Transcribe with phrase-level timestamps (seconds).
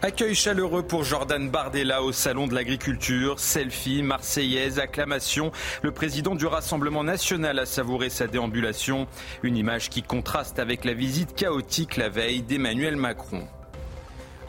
[0.00, 3.40] Accueil chaleureux pour Jordan Bardella au Salon de l'Agriculture.
[3.40, 5.50] Selfie, marseillaise, acclamation.
[5.82, 9.08] Le président du Rassemblement national a savouré sa déambulation.
[9.42, 13.48] Une image qui contraste avec la visite chaotique la veille d'Emmanuel Macron.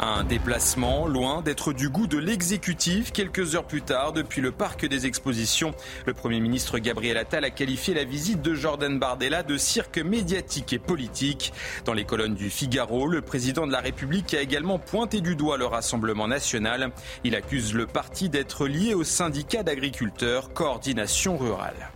[0.01, 3.11] Un déplacement loin d'être du goût de l'exécutif.
[3.11, 5.73] Quelques heures plus tard, depuis le parc des expositions,
[6.05, 10.71] le Premier ministre Gabriel Attal a qualifié la visite de Jordan Bardella de cirque médiatique
[10.71, 11.51] et politique.
[11.83, 15.57] Dans les colonnes du Figaro, le président de la République a également pointé du doigt
[15.57, 16.91] le Rassemblement national.
[17.25, 21.91] Il accuse le parti d'être lié au syndicat d'agriculteurs Coordination rurale.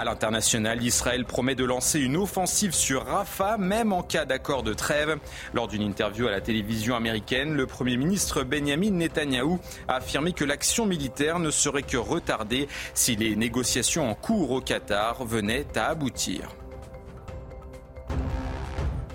[0.00, 4.72] À l'international, Israël promet de lancer une offensive sur Rafah, même en cas d'accord de
[4.72, 5.18] trêve.
[5.52, 10.46] Lors d'une interview à la télévision américaine, le Premier ministre Benjamin Netanyahou a affirmé que
[10.46, 15.88] l'action militaire ne serait que retardée si les négociations en cours au Qatar venaient à
[15.88, 16.48] aboutir.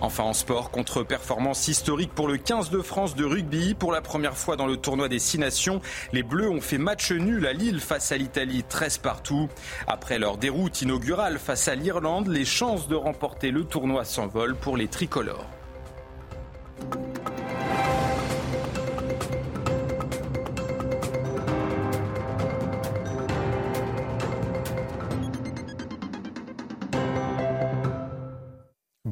[0.01, 3.73] Enfin en sport, contre-performance historique pour le 15 de France de rugby.
[3.73, 7.11] Pour la première fois dans le tournoi des Six Nations, les Bleus ont fait match
[7.11, 9.49] nul à Lille face à l'Italie 13 partout.
[9.87, 14.77] Après leur déroute inaugurale face à l'Irlande, les chances de remporter le tournoi s'envolent pour
[14.77, 15.45] les tricolores.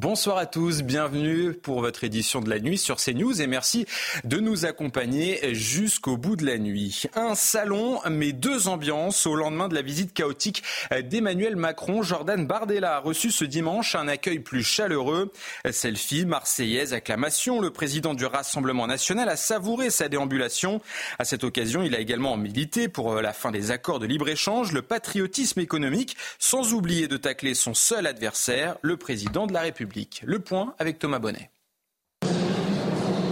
[0.03, 3.85] Bonsoir à tous, bienvenue pour votre édition de la nuit sur CNews et merci
[4.25, 7.03] de nous accompagner jusqu'au bout de la nuit.
[7.15, 10.61] Un salon, mais deux ambiances au lendemain de la visite chaotique
[11.05, 12.03] d'Emmanuel Macron.
[12.03, 15.31] Jordan Bardella a reçu ce dimanche un accueil plus chaleureux.
[15.71, 17.61] Selfie, marseillaise, acclamation.
[17.61, 20.81] Le président du Rassemblement national a savouré sa déambulation.
[21.17, 24.81] À cette occasion, il a également milité pour la fin des accords de libre-échange, le
[24.81, 29.92] patriotisme économique, sans oublier de tacler son seul adversaire, le président de la République.
[30.23, 31.51] Le point avec Thomas Bonnet.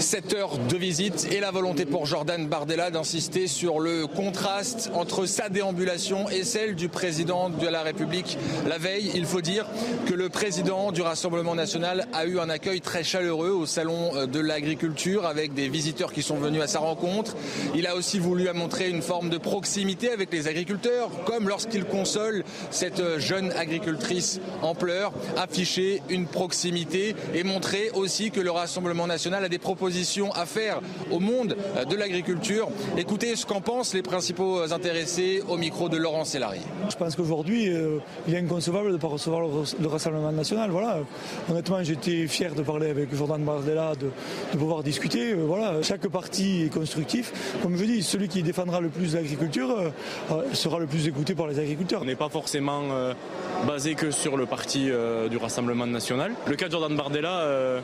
[0.02, 5.28] 7 heures de visite et la volonté pour Jordan Bardella d'insister sur le contraste entre
[5.28, 9.12] sa déambulation et celle du président de la République la veille.
[9.14, 9.68] Il faut dire
[10.08, 14.40] que le président du Rassemblement national a eu un accueil très chaleureux au salon de
[14.40, 17.36] l'agriculture avec des visiteurs qui sont venus à sa rencontre.
[17.76, 22.44] Il a aussi voulu montrer une forme de proximité avec les agriculteurs, comme lorsqu'il console
[22.72, 29.46] cette jeune agricultrice en pleurs, afficher une proximité et montrer aussi que le Rassemblement national
[29.46, 29.91] a des propositions
[30.36, 30.82] à faire
[31.12, 31.56] au monde
[31.90, 32.70] de l'agriculture.
[32.98, 36.62] Écoutez ce qu'en pensent les principaux intéressés au micro de Laurent Sélari.
[36.90, 37.98] Je pense qu'aujourd'hui, euh,
[38.28, 40.70] il est inconcevable de ne pas recevoir le, Rassemblement national.
[40.72, 41.00] Voilà.
[41.50, 44.10] Honnêtement, j'étais fier de parler avec Jordan Bardella, de,
[44.54, 45.34] de pouvoir discuter.
[45.34, 45.82] Euh, voilà.
[45.84, 47.34] Chaque parti est constructif.
[47.62, 49.76] Comme je dis, celui qui défendra le plus l'agriculture
[50.32, 52.02] euh, sera le plus écouté par les agriculteurs.
[52.02, 52.82] On n'est pas forcément
[53.68, 54.90] basé que sur le parti
[55.30, 56.34] du Rassemblement national.
[56.48, 57.82] Le cas de Jordan Bardella,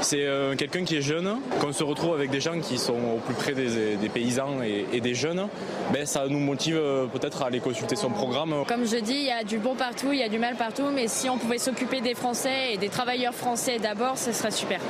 [0.00, 0.26] c'est
[0.56, 3.52] quelqu'un qui est jeune, qu'on se retrouve avec des gens qui sont au plus près
[3.52, 5.48] des, paysans et, des jeunes,
[5.92, 8.54] ben, ça nous motive euh, peut-être à aller consulter son programme.
[8.66, 10.90] Comme je dis, il y a du bon partout, il y a du mal partout,
[10.94, 14.80] mais si on pouvait s'occuper des Français et des travailleurs français d'abord, ce serait super.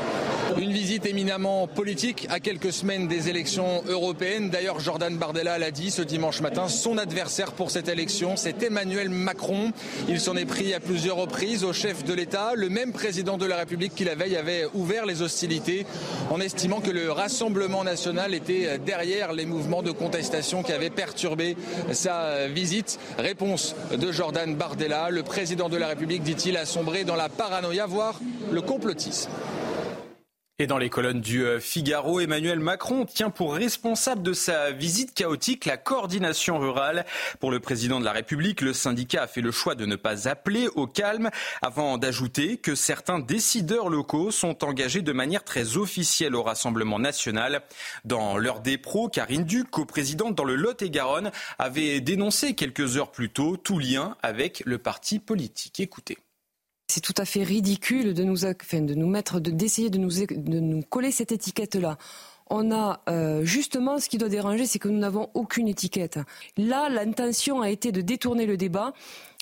[0.58, 4.50] Une visite éminemment politique à quelques semaines des élections européennes.
[4.50, 9.08] D'ailleurs, Jordan Bardella l'a dit ce dimanche matin, son adversaire pour cette élection, c'est Emmanuel
[9.08, 9.72] Macron.
[10.08, 13.46] Il s'en est pris à plusieurs reprises au chef de l'État, le même président de
[13.46, 15.86] la République qui la veille avait ouvert les hostilités
[16.30, 21.56] en estimant que le Rassemblement national était derrière les mouvements de contestation qui avaient perturbé
[21.92, 22.98] sa visite.
[23.18, 27.86] Réponse de Jordan Bardella, le président de la République, dit-il, a sombré dans la paranoïa,
[27.86, 28.20] voire
[28.50, 29.30] le complotisme.
[30.62, 35.12] Et dans les colonnes du euh, Figaro, Emmanuel Macron tient pour responsable de sa visite
[35.12, 37.04] chaotique la coordination rurale.
[37.40, 40.28] Pour le président de la République, le syndicat a fait le choix de ne pas
[40.28, 41.30] appeler au calme
[41.62, 47.62] avant d'ajouter que certains décideurs locaux sont engagés de manière très officielle au Rassemblement national.
[48.04, 53.30] Dans l'heure des pros, Karine Duc, co-présidente dans le Lot-et-Garonne, avait dénoncé quelques heures plus
[53.30, 55.80] tôt tout lien avec le parti politique.
[55.80, 56.18] Écoutez.
[56.92, 61.32] C'est tout à fait ridicule de nous, de d'essayer de, nous, de nous coller cette
[61.32, 61.96] étiquette-là
[62.50, 66.18] on a euh, justement ce qui doit déranger, c'est que nous n'avons aucune étiquette.
[66.58, 68.92] Là, l'intention a été de détourner le débat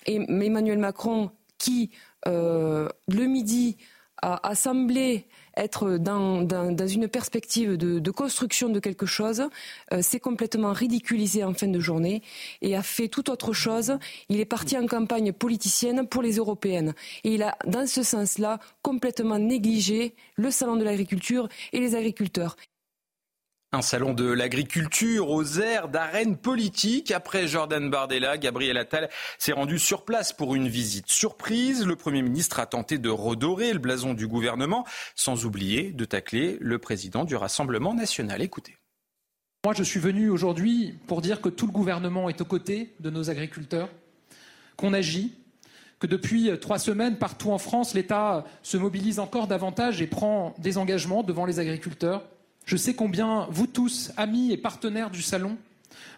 [0.05, 1.91] et Emmanuel Macron, qui
[2.25, 3.75] euh, le midi
[4.21, 5.25] a, semblé
[5.57, 6.47] être dans,
[6.87, 9.43] une perspective de, construction de quelque chose,
[9.93, 12.21] euh, s'est complètement ridiculisé en fin de journée
[12.61, 13.97] et a fait tout autre chose.
[14.29, 16.93] Il est parti en campagne politicienne pour les européennes.
[17.23, 22.55] Et il a, dans ce sens-là, complètement négligé le salon de l'agriculture et les agriculteurs.
[23.73, 27.09] Un salon de l'agriculture aux airs d'arène politique.
[27.09, 29.09] Après Jordan Bardella, Gabriel Attal
[29.39, 31.85] s'est rendu sur place pour une visite surprise.
[31.85, 34.85] Le Premier ministre a tenté de redorer le blason du gouvernement,
[35.15, 38.41] sans oublier de tacler le président du Rassemblement national.
[38.41, 38.75] Écoutez.
[39.63, 43.09] Moi, je suis venu aujourd'hui pour dire que tout le gouvernement est aux côtés de
[43.09, 43.87] nos agriculteurs,
[44.75, 45.33] qu'on agit,
[45.99, 50.77] que depuis trois semaines, partout en France, l'État se mobilise encore davantage et prend des
[50.77, 52.23] engagements devant les agriculteurs
[52.65, 55.57] je sais combien vous tous, amis et partenaires du salon,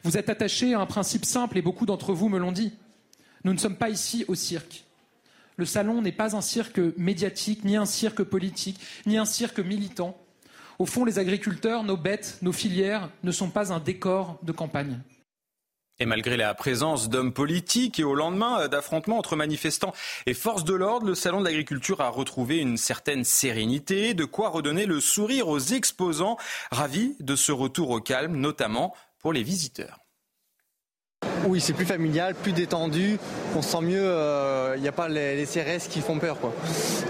[0.04, 2.74] vous êtes attachés à un principe simple et beaucoup d'entre vous me l'ont dit.
[3.44, 4.84] Nous ne sommes pas ici au cirque.
[5.58, 10.18] Le salon n'est pas un cirque médiatique, ni un cirque politique, ni un cirque militant.
[10.80, 15.00] Au fond, les agriculteurs, nos bêtes, nos filières ne sont pas un décor de campagne.
[16.00, 19.94] Et malgré la présence d'hommes politiques et au lendemain d'affrontements entre manifestants
[20.26, 24.50] et forces de l'ordre, le Salon de l'agriculture a retrouvé une certaine sérénité, de quoi
[24.50, 26.38] redonner le sourire aux exposants,
[26.72, 30.03] ravis de ce retour au calme, notamment pour les visiteurs.
[31.46, 33.18] Oui, c'est plus familial, plus détendu,
[33.56, 36.40] on se sent mieux, il euh, n'y a pas les, CRS qui font peur.
[36.40, 36.54] Quoi.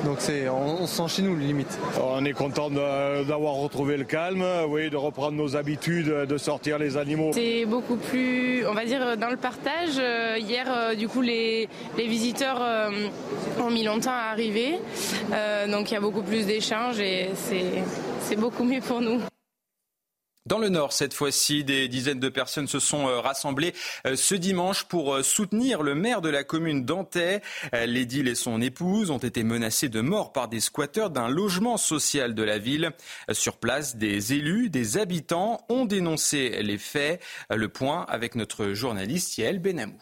[0.05, 1.77] Donc c'est, on, se sent chez nous limite.
[2.01, 6.97] On est content d'avoir retrouvé le calme, oui, de reprendre nos habitudes, de sortir les
[6.97, 7.31] animaux.
[7.33, 9.99] C'est beaucoup plus, on va dire, dans le partage.
[9.99, 12.61] Euh, hier, euh, du coup, les, les visiteurs
[13.61, 14.79] ont mis longtemps à arriver.
[15.69, 19.19] donc il y a beaucoup plus d'échanges et c'est beaucoup mieux pour nous.
[20.45, 23.73] Dans le Nord, cette fois-ci, des dizaines de personnes se sont euh, rassemblées
[24.05, 27.41] euh, ce dimanche pour euh, soutenir le maire de la commune d'Antais.
[27.71, 32.35] L'édile et son épouse ont été menacés de mort par des squatteurs d'un logement social
[32.35, 32.91] de la ville.
[33.31, 37.21] Sur place, des élus, des habitants ont dénoncé les faits.
[37.49, 40.01] Le point avec notre journaliste Yael Benamou.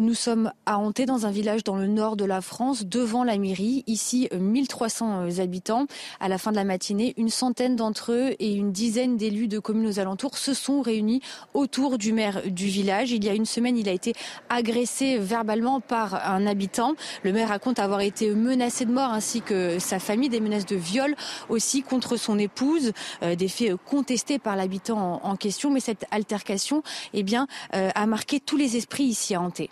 [0.00, 3.36] Nous sommes à Hanté, dans un village dans le nord de la France, devant la
[3.36, 3.84] mairie.
[3.86, 5.84] Ici, 1300 euh, habitants.
[6.20, 9.58] À la fin de la matinée, une centaine d'entre eux et une dizaine d'élus de
[9.58, 11.20] communes aux alentours se sont réunis
[11.52, 13.10] autour du maire du village.
[13.10, 14.14] Il y a une semaine, il a été
[14.48, 16.94] agressé verbalement par un habitant.
[17.22, 20.76] Le maire raconte avoir été menacé de mort ainsi que sa famille, des menaces de
[20.76, 21.14] viol
[21.50, 22.92] aussi contre son épouse,
[23.22, 25.70] euh, des faits contestés par l'habitant en, question.
[25.70, 26.82] Mais cette altercation,
[27.12, 29.68] eh bien, euh, a marqué tous les esprits ici à Hanté.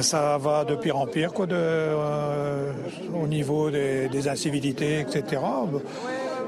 [0.00, 2.72] Ça va de pire en pire quoi, euh,
[3.14, 5.40] au niveau des, des, incivilités, etc.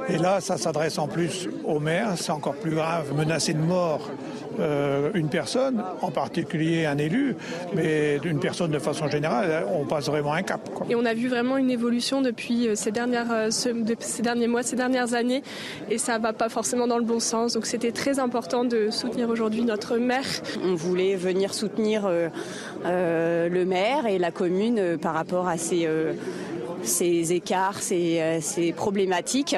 [0.08, 4.11] Et là, ça s'adresse en plus au maire, c'est encore plus grave, menacé de mort
[4.58, 7.37] euh, une personne, en particulier un élu,
[7.75, 10.60] mais une personne de façon générale, on passe vraiment un cap.
[10.88, 14.62] Et on a vu vraiment une évolution depuis euh, ces, dernières, euh, ces derniers mois,
[14.62, 15.43] ces dernières années,
[15.90, 17.55] et ça va pas forcément dans le bon sens.
[17.55, 20.26] Donc c'était très important de soutenir aujourd'hui notre maire.
[20.62, 22.08] On voulait venir soutenir
[22.84, 25.88] le maire et la commune par rapport à ces,
[26.82, 29.56] ces écarts, ces, ces problématiques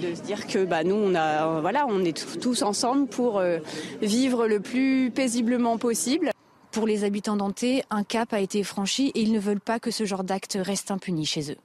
[0.00, 3.58] de se dire que bah, nous, on, a, voilà, on est tous ensemble pour euh,
[4.02, 6.30] vivre le plus paisiblement possible.
[6.72, 9.90] Pour les habitants d'Anté, un cap a été franchi et ils ne veulent pas que
[9.90, 11.56] ce genre d'acte reste impuni chez eux.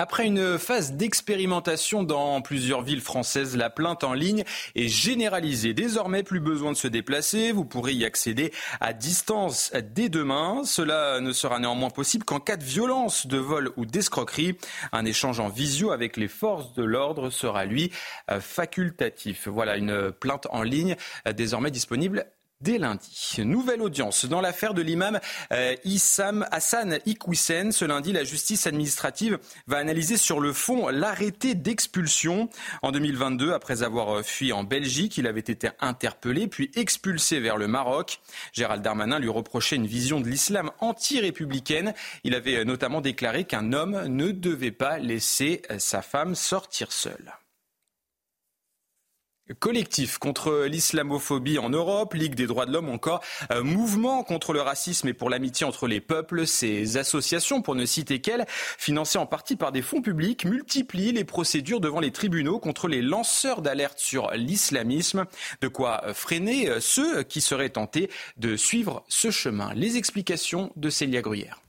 [0.00, 4.44] Après une phase d'expérimentation dans plusieurs villes françaises, la plainte en ligne
[4.76, 5.74] est généralisée.
[5.74, 7.50] Désormais, plus besoin de se déplacer.
[7.50, 10.62] Vous pourrez y accéder à distance dès demain.
[10.62, 14.56] Cela ne sera néanmoins possible qu'en cas de violence, de vol ou d'escroquerie.
[14.92, 17.90] Un échange en visio avec les forces de l'ordre sera, lui,
[18.38, 19.48] facultatif.
[19.48, 20.94] Voilà une plainte en ligne
[21.34, 22.24] désormais disponible
[22.60, 23.36] dès lundi.
[23.38, 25.20] Nouvelle audience dans l'affaire de l'imam
[25.52, 27.70] euh, Issam Hassan Iqwisen.
[27.70, 32.48] Ce lundi, la justice administrative va analyser sur le fond l'arrêté d'expulsion.
[32.82, 37.58] En 2022, après avoir euh, fui en Belgique, il avait été interpellé puis expulsé vers
[37.58, 38.20] le Maroc.
[38.52, 41.94] Gérald Darmanin lui reprochait une vision de l'islam anti-républicaine.
[42.24, 47.32] Il avait euh, notamment déclaré qu'un homme ne devait pas laisser sa femme sortir seule.
[49.54, 54.60] Collectif contre l'islamophobie en Europe, Ligue des droits de l'homme encore, euh, mouvement contre le
[54.60, 56.46] racisme et pour l'amitié entre les peuples.
[56.46, 61.24] Ces associations, pour ne citer qu'elles, financées en partie par des fonds publics, multiplient les
[61.24, 65.24] procédures devant les tribunaux contre les lanceurs d'alerte sur l'islamisme.
[65.60, 69.72] De quoi freiner euh, ceux qui seraient tentés de suivre ce chemin.
[69.74, 71.62] Les explications de Célia Gruyère.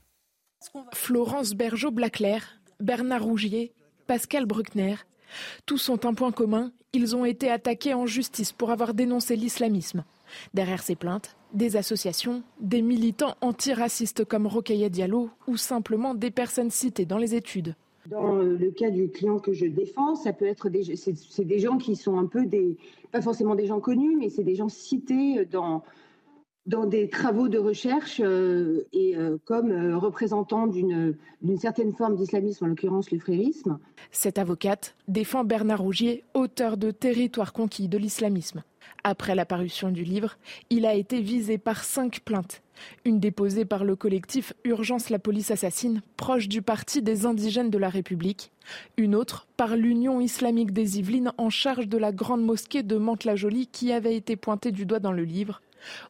[0.92, 3.72] Florence Bergeau-Blaclair, Bernard Rougier,
[4.06, 4.96] Pascal Bruckner,
[5.66, 10.04] tous ont un point commun, ils ont été attaqués en justice pour avoir dénoncé l'islamisme.
[10.54, 16.70] Derrière ces plaintes, des associations, des militants antiracistes comme Rokhaya Diallo ou simplement des personnes
[16.70, 17.74] citées dans les études.
[18.06, 21.76] Dans le cas du client que je défends, ça peut être des, c'est, des gens
[21.76, 22.76] qui sont un peu des,
[23.12, 25.82] pas forcément des gens connus, mais c'est des gens cités dans,
[26.70, 31.16] dans des travaux de recherche euh, et euh, comme euh, représentants d'une
[31.58, 33.78] certaine forme d'islamisme, en l'occurrence le frérisme.
[34.12, 38.62] Cette avocate défend Bernard Rougier, auteur de Territoire conquis de l'islamisme.
[39.02, 40.36] Après la parution du livre,
[40.70, 42.62] il a été visé par cinq plaintes.
[43.04, 47.78] Une déposée par le collectif Urgence la police assassine, proche du Parti des indigènes de
[47.78, 48.52] la République.
[48.96, 53.66] Une autre par l'Union islamique des Yvelines en charge de la grande mosquée de Mantes-la-Jolie
[53.66, 55.60] qui avait été pointée du doigt dans le livre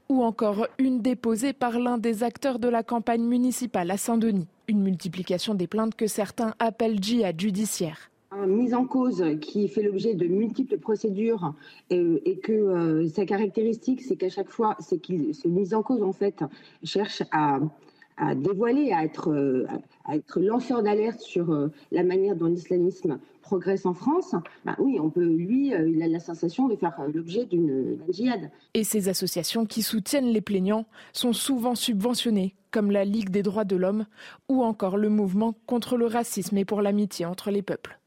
[0.09, 4.47] ou encore une déposée par l'un des acteurs de la campagne municipale à Saint-Denis.
[4.69, 8.11] Une multiplication des plaintes que certains appellent djihad judiciaire.
[8.33, 11.53] Une mise en cause qui fait l'objet de multiples procédures
[11.93, 15.83] euh, et, que euh, sa caractéristique, c'est qu'à chaque fois, c'est qu'il se mise en
[15.83, 16.45] cause en fait
[16.85, 17.59] cherche à,
[18.35, 19.67] dévoiler, à être, euh,
[20.05, 23.19] à être lanceur d'alerte sur la manière dont l'islamisme
[23.51, 26.95] progresse en France, bah oui, on peut, lui, euh, il a la sensation de faire
[27.01, 28.49] euh, l'objet d'une djihad.
[28.75, 33.65] Et ces associations qui soutiennent les plaignants sont souvent subventionnées, comme la Ligue des droits
[33.65, 34.07] de l'homme
[34.49, 38.00] ou encore le mouvement contre le racisme et pour l'amitié entre les peuples.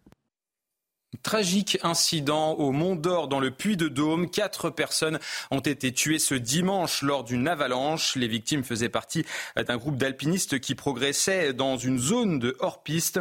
[1.22, 4.29] Tragique incident au Mont d'Or dans le Puy de Dôme.
[4.29, 5.20] Quatre personnes
[5.51, 8.15] ont été tuées ce dimanche lors d'une avalanche.
[8.15, 13.20] Les victimes faisaient partie d'un groupe d'alpinistes qui progressait dans une zone de hors-piste.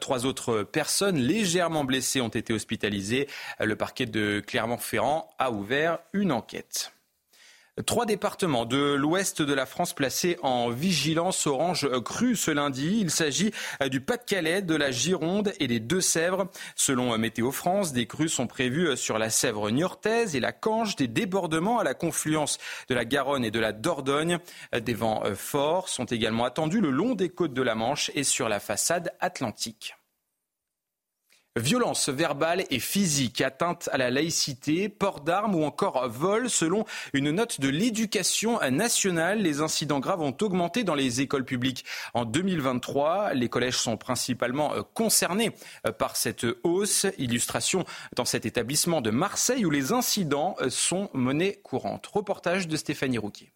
[0.00, 3.28] Trois autres personnes légèrement blessées ont été hospitalisées.
[3.60, 6.93] Le parquet de Clermont-Ferrand a ouvert une enquête.
[7.82, 12.98] Trois départements de l'ouest de la France placés en vigilance orange crue ce lundi.
[13.00, 13.50] Il s'agit
[13.82, 16.46] euh, du Pas-de-Calais, de la Gironde et des Deux-Sèvres.
[16.76, 20.52] Selon euh, Météo France, des crues sont prévues euh, sur la Sèvre niortaise et la
[20.52, 24.38] Canche, des débordements à la confluence de la Garonne et de la Dordogne.
[24.72, 28.48] Des vents forts sont également attendus le long des côtes de la Manche et sur
[28.48, 29.96] la façade atlantique.
[31.56, 36.50] Violence verbale et physique, atteinte à la laïcité, port d'armes ou encore vol.
[36.50, 41.84] Selon une note de l'éducation nationale, les incidents graves ont augmenté dans les écoles publiques
[42.12, 43.34] en 2023.
[43.34, 45.52] Les collèges sont principalement euh, concernés
[45.86, 47.06] euh, par cette hausse.
[47.18, 47.84] Illustration
[48.16, 52.08] dans cet établissement de Marseille où les incidents euh, sont monnaie courante.
[52.08, 53.52] Reportage de Stéphanie Rouquier.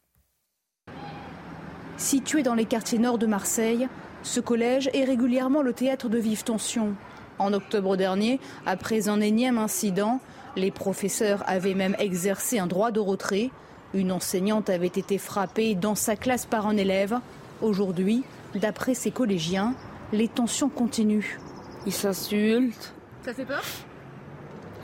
[1.96, 3.88] Situé dans les quartiers nord de Marseille,
[4.22, 6.94] ce collège est régulièrement le théâtre de vives tensions.
[7.38, 10.20] En octobre dernier, après un énième incident,
[10.56, 13.50] les professeurs avaient même exercé un droit de retrait.
[13.94, 17.18] Une enseignante avait été frappée dans sa classe par un élève.
[17.62, 19.74] Aujourd'hui, d'après ses collégiens,
[20.12, 21.38] les tensions continuent.
[21.86, 22.92] Ils s'insultent.
[23.24, 23.62] Ça fait peur?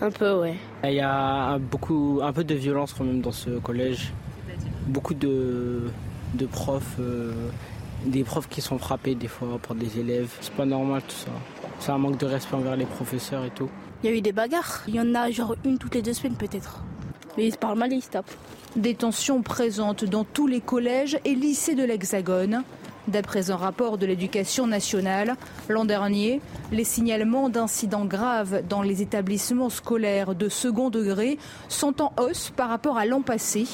[0.01, 0.57] Un peu, ouais.
[0.85, 4.13] Il y a beaucoup, un peu de violence quand même dans ce collège.
[4.87, 5.91] Beaucoup de,
[6.35, 7.33] de profs, euh,
[8.05, 10.31] des profs qui sont frappés des fois par des élèves.
[10.41, 11.31] C'est pas normal tout ça.
[11.81, 13.69] C'est un manque de respect envers les professeurs et tout.
[14.03, 14.83] Il y a eu des bagarres.
[14.87, 16.83] Il y en a genre une toutes les deux semaines peut-être.
[17.37, 18.31] Mais ils se parlent mal et ils se tapent.
[18.77, 22.63] Des tensions présentes dans tous les collèges et lycées de l'Hexagone.
[23.07, 25.37] D'après un rapport de l'éducation nationale,
[25.69, 26.41] l'an dernier,
[26.73, 32.71] les signalements d'incidents graves dans les établissements scolaires de second degré sont en hausse par
[32.71, 33.67] rapport à l'an passé.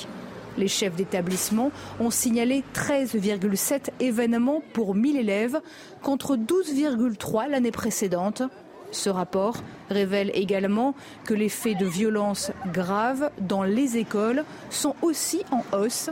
[0.60, 5.58] Les chefs d'établissement ont signalé 13,7 événements pour 1000 élèves
[6.02, 8.42] contre 12,3 l'année précédente.
[8.90, 9.56] Ce rapport
[9.88, 16.10] révèle également que les faits de violence graves dans les écoles sont aussi en hausse.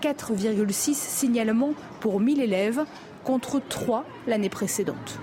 [0.00, 2.86] 4,6 signalements pour 1000 élèves
[3.22, 5.20] contre 3 l'année précédente.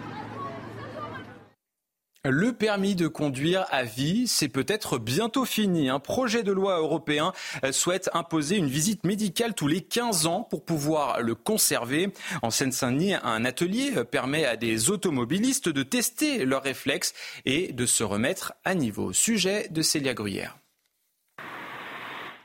[2.30, 5.90] Le permis de conduire à vie, c'est peut-être bientôt fini.
[5.90, 7.32] Un projet de loi européen
[7.64, 12.12] euh, souhaite imposer une visite médicale tous les 15 ans pour pouvoir le conserver.
[12.42, 17.14] En Seine-Saint-Denis, un atelier euh, permet à des automobilistes de tester leurs réflexes
[17.46, 19.14] et de se remettre à niveau.
[19.14, 20.58] Sujet de Célia Gruyère.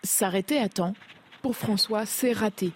[0.05, 0.95] S'arrêter à temps,
[1.43, 2.73] pour François, c'est raté.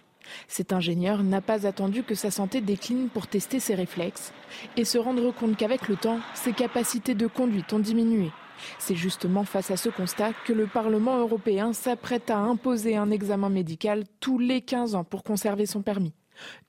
[0.48, 4.32] Cet ingénieur n'a pas attendu que sa santé décline pour tester ses réflexes
[4.76, 8.30] et se rendre compte qu'avec le temps, ses capacités de conduite ont diminué.
[8.78, 13.50] C'est justement face à ce constat que le Parlement européen s'apprête à imposer un examen
[13.50, 16.14] médical tous les 15 ans pour conserver son permis.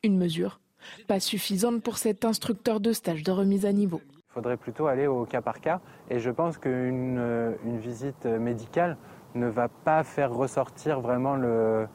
[0.04, 0.60] Une mesure
[1.08, 4.02] pas suffisante pour cet instructeur de stage de remise à niveau.
[4.14, 8.98] Il faudrait plutôt aller au cas par cas et je pense qu'une euh, visite médicale
[9.36, 11.88] ne va pas faire ressortir vraiment le,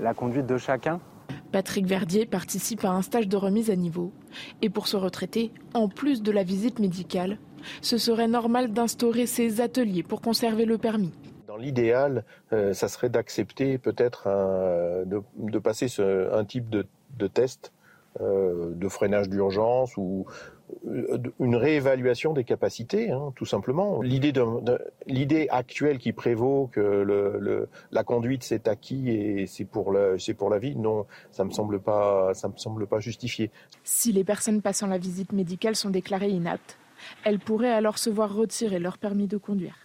[0.00, 1.00] la conduite de chacun.
[1.52, 4.12] Patrick Verdier participe à un stage de remise à niveau.
[4.62, 7.38] Et pour se retraiter, en plus de la visite médicale,
[7.82, 11.12] ce serait normal d'instaurer ces ateliers pour conserver le permis.
[11.46, 14.28] Dans l'idéal, ça serait d'accepter peut-être
[15.04, 15.88] de, passer
[16.32, 17.72] un type de, test
[18.18, 20.26] de freinage d'urgence ou
[21.38, 24.02] une réévaluation des capacités, hein, tout simplement.
[24.02, 31.06] L'idée, actuelle qui prévaut que la conduite c'est acquis et c'est pour la, vie, non,
[31.30, 33.50] ça me me semble pas justifié.
[33.84, 36.78] Si les personnes passant la visite médicale sont déclarées inaptes,
[37.24, 39.76] elles pourraient alors se voir retirer leur permis de conduire.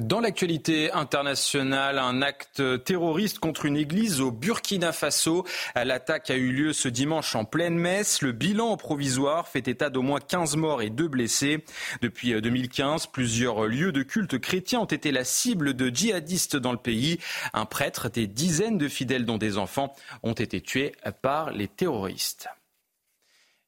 [0.00, 5.46] Dans l'actualité internationale, un acte terroriste contre une église au Burkina Faso.
[5.74, 8.20] L'attaque a eu lieu ce dimanche en pleine messe.
[8.20, 11.64] Le bilan provisoire fait état d'au moins 15 morts et 2 blessés.
[12.02, 16.78] Depuis 2015, plusieurs lieux de culte chrétiens ont été la cible de djihadistes dans le
[16.78, 17.18] pays.
[17.54, 22.50] Un prêtre, des dizaines de fidèles dont des enfants, ont été tués par les terroristes.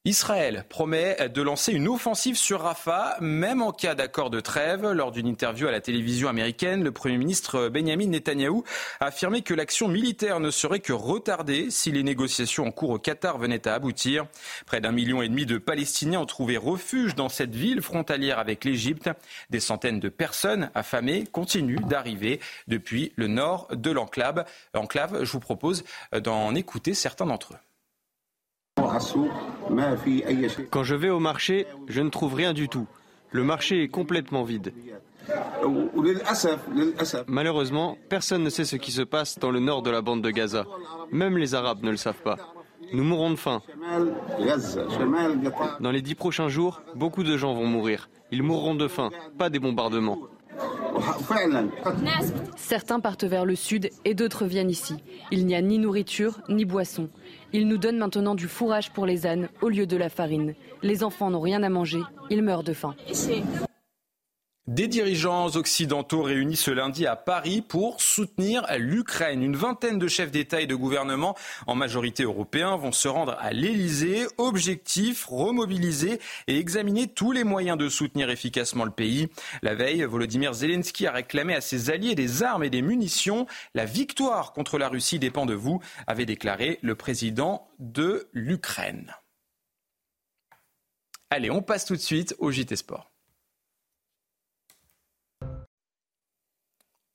[0.08, 4.90] Israël promet de lancer une offensive sur Rafah, même en cas d'accord de trêve.
[4.90, 8.64] Lors d'une interview à la télévision américaine, le Premier ministre Benjamin Netanyahou
[9.00, 12.98] a affirmé que l'action militaire ne serait que retardée si les négociations en cours au
[12.98, 14.24] Qatar venaient à aboutir.
[14.64, 18.64] Près d'un million et demi de Palestiniens ont trouvé refuge dans cette ville frontalière avec
[18.64, 19.10] l'Égypte.
[19.50, 24.46] Des centaines de personnes affamées continuent d'arriver depuis le nord de l'enclave.
[24.72, 25.84] Enclave, je vous propose
[26.18, 27.67] d'en écouter certains d'entre eux.
[30.70, 32.86] Quand je vais au marché, je ne trouve rien du tout.
[33.30, 34.72] Le marché est complètement vide.
[37.26, 40.30] Malheureusement, personne ne sait ce qui se passe dans le nord de la bande de
[40.30, 40.64] Gaza.
[41.12, 42.36] Même les Arabes ne le savent pas.
[42.92, 43.60] Nous mourrons de faim.
[45.80, 48.08] Dans les dix prochains jours, beaucoup de gens vont mourir.
[48.30, 50.18] Ils mourront de faim, pas des bombardements.
[52.56, 54.96] Certains partent vers le sud et d'autres viennent ici.
[55.30, 57.08] Il n'y a ni nourriture ni boisson.
[57.52, 60.54] Ils nous donnent maintenant du fourrage pour les ânes au lieu de la farine.
[60.82, 62.00] Les enfants n'ont rien à manger,
[62.30, 62.94] ils meurent de faim.
[64.68, 69.42] Des dirigeants occidentaux réunis ce lundi à Paris pour soutenir l'Ukraine.
[69.42, 71.34] Une vingtaine de chefs d'État et de gouvernement,
[71.66, 74.26] en majorité européens, vont se rendre à l'Élysée.
[74.36, 79.28] Objectif, remobiliser et examiner tous les moyens de soutenir efficacement le pays.
[79.62, 83.46] La veille, Volodymyr Zelensky a réclamé à ses alliés des armes et des munitions.
[83.74, 89.14] La victoire contre la Russie dépend de vous, avait déclaré le président de l'Ukraine.
[91.30, 93.07] Allez, on passe tout de suite au JT Sport.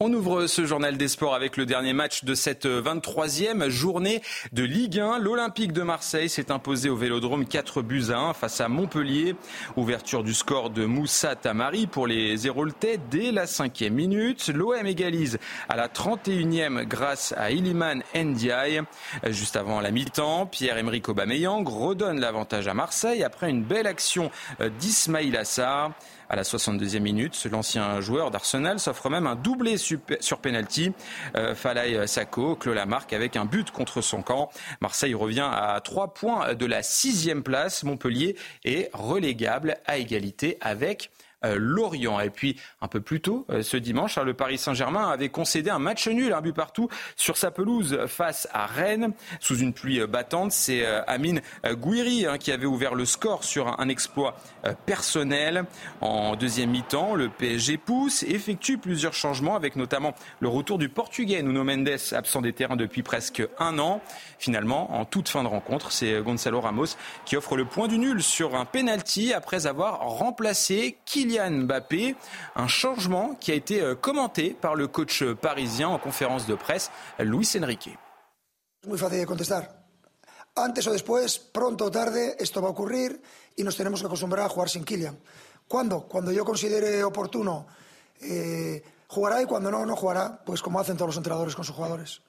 [0.06, 4.62] On ouvre ce journal des sports avec le dernier match de cette 23e journée de
[4.62, 5.18] Ligue 1.
[5.20, 9.38] L'Olympique de Marseille s'est imposé au Vélodrome 4 buts à 1 face à Montpellier.
[9.78, 14.50] Ouverture du score de Moussa Tamari pour les Héroltais dès la cinquième minute.
[14.54, 15.40] L'OM égalise
[15.70, 18.82] à la 31e grâce à Iliman Ndiaye.
[19.28, 24.32] Juste avant la mi-temps, Pierre-Emerick Aubameyang redonne l'avantage à Marseille après une belle action
[24.80, 25.92] d'Ismail Assar.
[26.34, 30.92] À la 62e minute, l'ancien joueur d'Arsenal s'offre même un doublé sur penalty.
[31.36, 34.50] Euh, Falay Sako clôt la marque avec un but contre son camp.
[34.82, 37.84] Marseille revient à trois points de la sixième place.
[37.84, 41.12] Montpellier est relégable à égalité avec
[41.44, 42.20] Lorient.
[42.20, 45.70] Et puis un peu plus tôt euh, ce dimanche, hein, le Paris Saint-Germain avait concédé
[45.70, 50.00] un match nul, un but partout sur sa pelouse face à Rennes sous une pluie
[50.00, 50.52] euh, battante.
[50.52, 54.38] C'est Amine Gouiri hein, qui avait ouvert le score sur un exploit
[54.86, 55.66] personnel.
[56.02, 61.42] En deuxième mi-temps, le PSG pousse, effectue plusieurs changements avec notamment le retour du Portugais
[61.42, 64.02] Nuno Mendes, absent des terrains depuis presque un an.
[64.40, 68.22] Finalement, en toute fin de rencontre, c'est Gonzalo Ramos qui offre le point du nul
[68.22, 72.16] sur un penalty après avoir remplacé Kylian Kylian Mbappé.
[72.56, 76.92] Un changement qui a été euh, commenté par le coach parisien en conférence de presse,
[77.20, 77.98] Luis Enrique.
[78.88, 79.70] Muy fácil de contestar.
[80.56, 83.22] Antes o después, pronto o tarde, esto va a ocurrir
[83.56, 85.18] y nos tenemos que acostumbrar a jugar sin Kylian.
[85.68, 86.04] ¿Cuándo?
[86.08, 87.66] Cuando yo considere oportuno
[88.22, 91.76] eh, jugará y cuando no, no jugará, pues como hacen todos los entrenadores con sus
[91.76, 92.22] jugadores.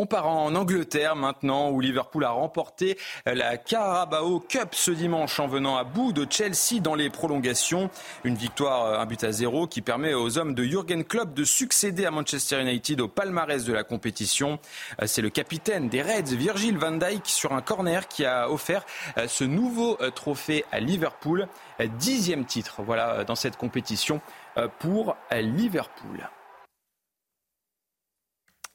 [0.00, 5.48] On part en Angleterre maintenant où Liverpool a remporté la Carabao Cup ce dimanche en
[5.48, 7.90] venant à bout de Chelsea dans les prolongations.
[8.22, 12.06] Une victoire, un but à zéro qui permet aux hommes de Jürgen Klopp de succéder
[12.06, 14.60] à Manchester United au palmarès de la compétition.
[15.04, 18.86] C'est le capitaine des Reds, Virgil van Dijk, sur un corner qui a offert
[19.26, 21.48] ce nouveau trophée à Liverpool.
[21.98, 24.20] Dixième titre, voilà, dans cette compétition
[24.78, 26.28] pour Liverpool.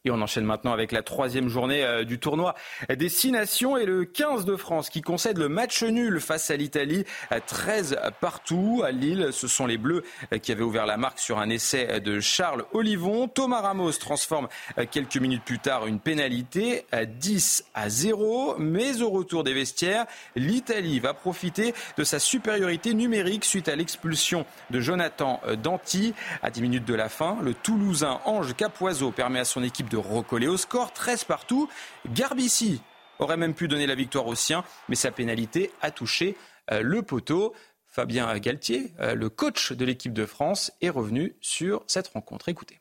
[0.06, 2.56] Et on enchaîne maintenant avec la troisième journée euh, du tournoi
[2.90, 7.06] Destination et le 15 de France qui concède le match nul face à l'Italie.
[7.48, 9.30] 13 partout à Lille.
[9.32, 12.66] Ce sont les Bleus euh, qui avaient ouvert la marque sur un essai de Charles
[12.74, 13.30] Olivon.
[13.30, 18.58] Thomas Ramos transforme euh, quelques minutes plus tard une pénalité à 10 à 0.
[18.60, 24.46] Mais au retour des vestiaires, l'Italie va profiter de sa supériorité numérique suite à l'expulsion
[24.70, 26.14] de Jonathan Danti.
[26.42, 29.98] À 10 minutes de la fin, le Toulousain Ange Capoiseau permet à son équipe de
[29.98, 31.70] recoller au score, 13 partout.
[32.14, 32.82] Garbici
[33.20, 36.36] aurait même pu donner la victoire aux siens, mais sa pénalité a touché
[36.72, 37.54] euh, le poteau.
[37.88, 42.50] Fabien Galtier, euh, le coach de l'équipe de France, est revenu sur cette rencontre.
[42.50, 42.80] Écoutez.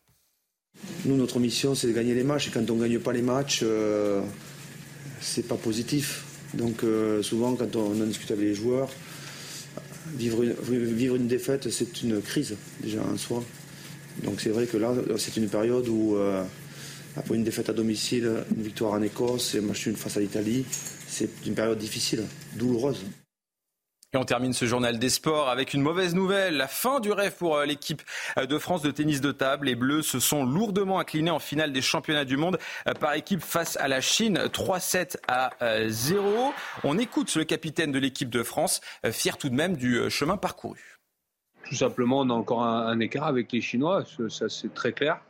[1.05, 2.49] Nous, notre mission, c'est de gagner les matchs.
[2.49, 4.23] Et quand on ne gagne pas les matchs, euh,
[5.21, 6.25] c'est pas positif.
[6.55, 6.83] Donc,
[7.23, 8.91] souvent, quand on, on, discute avec les joueurs,
[10.07, 13.43] vivre une, vivre une défaite, c'est une crise, déjà en soi.
[14.23, 16.19] Donc, c'est vrai que là, c'est une période où
[17.17, 20.65] après une défaite à domicile, une victoire en Écosse et un match face à l'Italie,
[21.07, 22.25] c'est une période difficile,
[22.57, 23.05] douloureuse.
[24.15, 26.59] Et on termine ce journal des sports avec une mauvaise nouvelle.
[26.59, 28.03] La fin du rêve pour euh, l'équipe
[28.37, 29.67] euh, de France de tennis de table.
[29.67, 33.41] Les Bleus se sont lourdement inclinés en finale des championnats du monde euh, par équipe
[33.41, 34.37] face à la Chine.
[34.53, 35.53] 3-7 à
[35.89, 36.53] 0.
[36.85, 40.99] On écoute le capitaine de l'équipe de France, fier tout de même du chemin parcouru.
[41.65, 44.05] Tout simplement, on a encore un, écart avec les Chinois.
[44.29, 45.21] Ça, c'est très clair.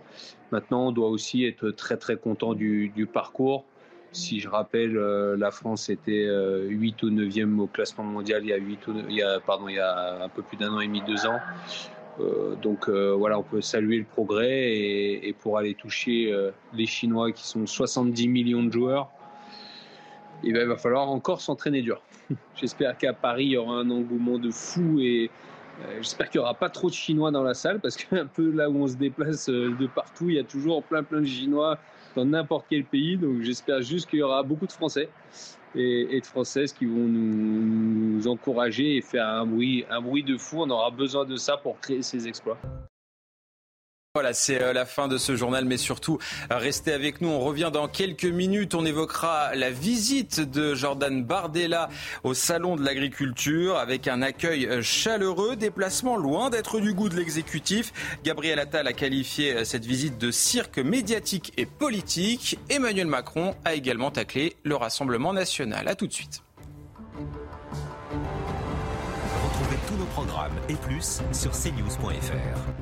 [0.50, 3.64] Maintenant, on doit aussi être très très content du, parcours.
[4.12, 8.50] Si je rappelle, euh, la France était 8 euh, ou 9e au classement mondial il
[8.50, 10.80] y a, 8 il y a, pardon, il y a un peu plus d'un an
[10.80, 11.38] et demi, deux ans.
[12.20, 16.30] Euh, donc voilà, on peut saluer le progrès et, pour aller toucher
[16.74, 19.10] les Chinois qui sont 70 millions de joueurs,
[20.44, 22.02] eh ben, il va falloir encore s'entraîner dur.
[22.56, 25.30] J'espère qu'à Paris, il y aura un engouement de fou et,
[25.98, 28.68] j'espère qu'il n'y aura pas trop de Chinois dans la salle parce qu'un peu là
[28.70, 31.78] où on se déplace euh, de partout, il y a toujours plein plein de Chinois
[32.16, 33.16] dans n'importe quel pays.
[33.16, 35.08] Donc j'espère juste qu'il y aura beaucoup de Français
[35.74, 40.36] et, de Françaises qui vont nous, nous, encourager et faire un bruit, un bruit de
[40.36, 40.58] fou.
[40.60, 42.58] On aura besoin de ça pour créer ces exploits.
[44.14, 46.18] Voilà, c'est euh, la fin de ce journal, mais surtout,
[46.50, 47.30] euh, restez avec nous.
[47.30, 48.74] On revient dans quelques minutes.
[48.74, 51.88] On évoquera la visite de Jordan Bardella
[52.22, 57.16] au Salon de l'Agriculture avec un accueil euh, chaleureux, déplacement loin d'être du goût de
[57.16, 57.94] l'exécutif.
[58.22, 62.58] Gabriel Attal a qualifié cette visite de cirque médiatique et politique.
[62.68, 65.88] Emmanuel Macron a également taclé le Rassemblement national.
[65.88, 66.42] A tout de suite.
[69.42, 72.81] Retrouvez tous nos programmes et plus sur cnews.fr.